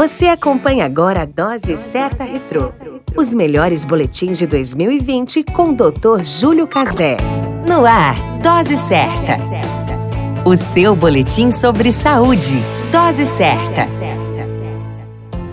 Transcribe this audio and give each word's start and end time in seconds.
Você 0.00 0.28
acompanha 0.28 0.86
agora 0.86 1.24
a 1.24 1.24
Dose 1.26 1.76
Certa 1.76 2.24
Retrô. 2.24 2.72
Os 3.14 3.34
melhores 3.34 3.84
boletins 3.84 4.38
de 4.38 4.46
2020 4.46 5.44
com 5.44 5.72
o 5.72 5.76
Dr. 5.76 6.24
Júlio 6.24 6.66
Cazé. 6.66 7.18
No 7.68 7.84
ar, 7.84 8.14
Dose 8.42 8.78
Certa. 8.78 9.36
O 10.42 10.56
seu 10.56 10.96
boletim 10.96 11.50
sobre 11.50 11.92
saúde. 11.92 12.62
Dose 12.90 13.26
Certa. 13.26 13.99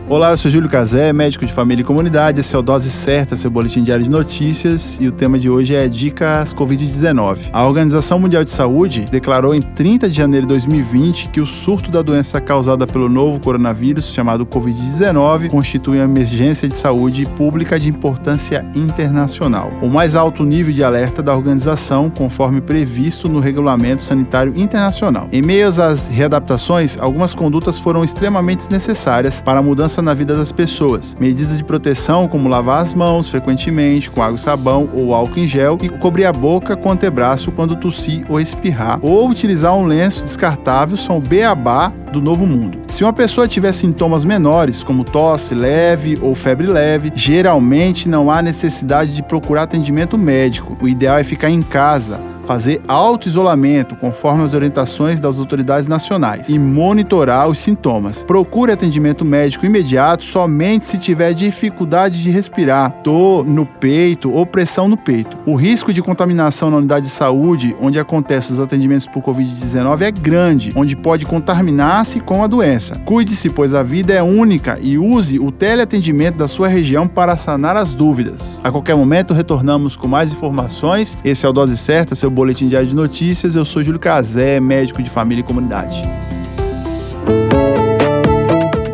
Olá, 0.09 0.31
eu 0.31 0.38
sou 0.38 0.50
Júlio 0.50 0.70
Cazé, 0.70 1.11
médico 1.11 1.45
de 1.45 1.52
família 1.52 1.81
e 1.81 1.86
comunidade. 1.86 2.39
Esse 2.39 2.55
é 2.55 2.57
o 2.57 2.61
Dose 2.61 2.89
Certa, 2.89 3.36
seu 3.36 3.52
boletim 3.52 3.84
diário 3.84 4.05
de 4.05 4.09
notícias. 4.09 4.98
E 5.02 5.07
o 5.09 5.11
tema 5.11 5.38
de 5.38 5.49
hoje 5.49 5.75
é 5.75 5.86
Dicas 5.89 6.54
Covid-19. 6.54 7.49
A 7.52 7.68
Organização 7.68 8.17
Mundial 8.17 8.41
de 8.41 8.49
Saúde 8.49 9.05
declarou 9.12 9.54
em 9.54 9.62
30 9.62 10.07
de 10.07 10.16
janeiro 10.16 10.48
de 10.48 10.54
2020 10.54 11.27
que 11.27 11.41
o 11.41 11.45
surto 11.45 11.91
da 11.91 12.02
doença 12.02 12.39
causada 12.39 12.88
pelo 12.88 13.09
novo 13.09 13.38
coronavírus, 13.41 14.13
chamado 14.13 14.45
Covid-19, 14.45 15.49
constitui 15.49 15.98
uma 15.98 16.05
emergência 16.05 16.70
de 16.70 16.73
saúde 16.73 17.26
pública 17.35 17.77
de 17.77 17.89
importância 17.89 18.66
internacional. 18.73 19.73
O 19.81 19.89
mais 19.89 20.16
alto 20.16 20.45
nível 20.45 20.73
de 20.73 20.85
alerta 20.85 21.21
da 21.21 21.35
organização, 21.35 22.09
conforme 22.09 22.62
previsto 22.62 23.27
no 23.27 23.41
Regulamento 23.41 24.03
Sanitário 24.03 24.53
Internacional. 24.55 25.27
Em 25.34 25.41
meio 25.41 25.67
às 25.67 26.09
readaptações, 26.09 26.98
algumas 26.98 27.35
condutas 27.35 27.77
foram 27.77 28.05
extremamente 28.05 28.71
necessárias 28.71 29.41
para 29.41 29.59
a 29.59 29.62
mudança 29.62 29.96
na 30.01 30.13
vida 30.13 30.35
das 30.35 30.51
pessoas. 30.51 31.15
Medidas 31.19 31.57
de 31.57 31.63
proteção 31.63 32.27
como 32.27 32.49
lavar 32.49 32.81
as 32.81 32.93
mãos 32.93 33.29
frequentemente 33.29 34.09
com 34.09 34.21
água 34.21 34.35
e 34.35 34.39
sabão 34.39 34.89
ou 34.93 35.13
álcool 35.13 35.39
em 35.39 35.47
gel 35.47 35.77
e 35.81 35.89
cobrir 35.89 36.25
a 36.25 36.33
boca 36.33 36.75
com 36.75 36.89
o 36.89 36.91
antebraço 36.91 37.51
quando 37.51 37.75
tossir 37.75 38.25
ou 38.29 38.39
espirrar, 38.39 38.99
ou 39.01 39.29
utilizar 39.29 39.75
um 39.75 39.85
lenço 39.85 40.23
descartável 40.23 40.97
são 40.97 41.17
o 41.17 41.21
beabá 41.21 41.91
do 42.11 42.21
novo 42.21 42.47
mundo. 42.47 42.79
Se 42.87 43.03
uma 43.03 43.13
pessoa 43.13 43.47
tiver 43.47 43.71
sintomas 43.71 44.23
menores, 44.23 44.83
como 44.83 45.03
tosse 45.03 45.53
leve 45.53 46.17
ou 46.21 46.34
febre 46.35 46.67
leve, 46.67 47.11
geralmente 47.13 48.07
não 48.07 48.32
há 48.32 48.41
necessidade 48.41 49.13
de 49.13 49.23
procurar 49.23 49.63
atendimento 49.63 50.17
médico. 50.17 50.77
O 50.82 50.87
ideal 50.87 51.17
é 51.17 51.23
ficar 51.23 51.49
em 51.49 51.61
casa 51.61 52.37
fazer 52.48 52.81
auto-isolamento 52.87 53.95
conforme 53.98 54.43
as 54.43 54.53
orientações 54.53 55.20
das 55.20 55.37
autoridades 55.37 55.90
nacionais 55.90 56.48
e 56.48 56.57
monitorar 56.57 57.49
os 57.49 57.59
sintomas. 57.59 58.23
Procure 58.23 58.71
atendimento 58.71 59.26
médico 59.26 59.65
imediato 59.65 60.23
somente 60.23 60.85
se 60.85 60.98
tiver 60.98 61.34
dificuldade 61.34 62.23
de 62.23 62.31
respirar, 62.31 62.95
dor 63.04 63.45
no 63.45 63.65
peito 63.65 64.31
ou 64.31 64.45
pressão 64.45 64.88
no 64.88 64.95
peito. 64.95 65.38
O 65.45 65.56
risco 65.56 65.91
de 65.91 66.01
contaminação 66.01 66.72
na 66.72 66.78
unidade 66.78 67.07
de 67.07 67.12
saúde, 67.12 67.75
onde 67.81 68.00
acontecem 68.00 68.53
os 68.53 68.61
atendimentos 68.61 69.07
por 69.07 69.22
Covid-19, 69.22 70.01
é 70.01 70.11
grande, 70.11 70.72
onde 70.73 70.95
pode 70.95 71.25
contaminar-se 71.25 72.22
com 72.22 72.44
a 72.44 72.47
doença. 72.47 72.95
Cuide-se, 73.06 73.50
pois 73.50 73.73
a 73.73 73.84
vida 73.84 74.13
é 74.13 74.23
única 74.23 74.79
e 74.81 74.97
use 74.97 75.38
o 75.38 75.51
teleatendimento 75.51 76.38
da 76.38 76.47
sua 76.47 76.69
região 76.69 77.07
para 77.07 77.35
sanar 77.35 77.75
as 77.75 77.94
dúvidas. 77.94 78.61
A 78.63 78.72
qualquer 78.72 78.95
momento 78.95 79.34
retornamos 79.34 79.97
com 79.97 80.07
mais 80.07 80.31
informações. 80.31 81.17
Esse 81.25 81.45
é 81.45 81.50
o 81.50 81.53
Dose 81.53 81.75
Certa, 81.75 82.16
seu 82.16 82.31
Boletim 82.38 82.68
Diário 82.68 82.88
de 82.88 82.96
Notícias. 82.96 83.56
Eu 83.56 83.66
sou 83.66 83.84
Júlio 83.84 84.00
Cazé, 84.00 84.59
médico 84.59 85.02
de 85.02 85.09
família 85.09 85.41
e 85.41 85.44
comunidade. 85.44 86.03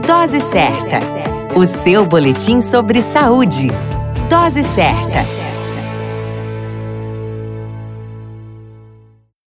Dose 0.08 0.40
certa. 0.40 1.02
O 1.54 1.66
seu 1.66 2.06
boletim 2.06 2.62
sobre 2.62 3.02
saúde. 3.02 3.68
Dose 4.30 4.64
certa. 4.64 5.43